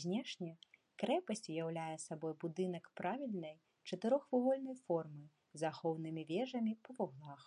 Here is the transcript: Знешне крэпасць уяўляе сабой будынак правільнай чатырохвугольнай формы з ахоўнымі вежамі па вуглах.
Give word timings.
Знешне 0.00 0.48
крэпасць 1.02 1.46
уяўляе 1.52 1.94
сабой 2.06 2.32
будынак 2.42 2.84
правільнай 3.02 3.56
чатырохвугольнай 3.92 4.76
формы 4.86 5.24
з 5.62 5.68
ахоўнымі 5.72 6.22
вежамі 6.34 6.72
па 6.86 6.90
вуглах. 7.00 7.42